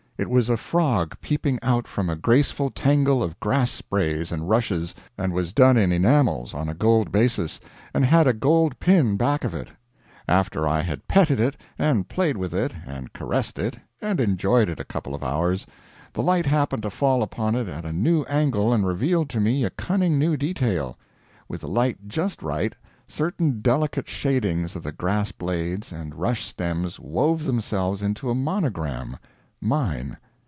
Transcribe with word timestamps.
It 0.17 0.29
was 0.29 0.51
a 0.51 0.55
frog 0.57 1.17
peeping 1.19 1.57
out 1.63 1.87
from 1.87 2.07
a 2.07 2.15
graceful 2.15 2.69
tangle 2.69 3.23
of 3.23 3.39
grass 3.39 3.71
sprays 3.71 4.31
and 4.31 4.47
rushes, 4.47 4.93
and 5.17 5.33
was 5.33 5.51
done 5.51 5.77
in 5.77 5.91
enamels 5.91 6.53
on 6.53 6.69
a 6.69 6.75
gold 6.75 7.11
basis, 7.11 7.59
and 7.91 8.05
had 8.05 8.27
a 8.27 8.33
gold 8.33 8.79
pin 8.79 9.17
back 9.17 9.43
of 9.43 9.55
it. 9.55 9.69
After 10.27 10.67
I 10.67 10.83
had 10.83 11.07
petted 11.07 11.39
it, 11.39 11.57
and 11.79 12.07
played 12.07 12.37
with 12.37 12.53
it, 12.53 12.71
and 12.85 13.11
caressed 13.13 13.57
it, 13.57 13.79
and 13.99 14.19
enjoyed 14.19 14.69
it 14.69 14.79
a 14.79 14.83
couple 14.85 15.15
of 15.15 15.23
hours, 15.23 15.65
the 16.13 16.21
light 16.21 16.45
happened 16.45 16.83
to 16.83 16.91
fall 16.91 17.23
upon 17.23 17.55
it 17.55 17.67
at 17.67 17.83
a 17.83 17.91
new 17.91 18.21
angle, 18.25 18.71
and 18.73 18.85
revealed 18.85 19.27
to 19.31 19.39
me 19.39 19.63
a 19.63 19.71
cunning 19.71 20.19
new 20.19 20.37
detail; 20.37 20.99
with 21.49 21.61
the 21.61 21.67
light 21.67 22.07
just 22.07 22.43
right, 22.43 22.75
certain 23.07 23.59
delicate 23.61 24.07
shadings 24.07 24.75
of 24.75 24.83
the 24.83 24.91
grass 24.91 25.31
blades 25.31 25.91
and 25.91 26.13
rush 26.13 26.45
stems 26.45 26.99
wove 26.99 27.43
themselves 27.45 28.03
into 28.03 28.29
a 28.29 28.35
monogram 28.35 29.17
mine! 29.63 30.17